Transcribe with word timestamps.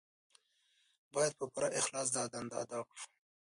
باید 1.13 1.33
په 1.39 1.45
پوره 1.51 1.69
اخلاص 1.79 2.07
دا 2.15 2.23
دنده 2.33 2.55
ادا 2.63 2.79
کړو. 2.89 3.03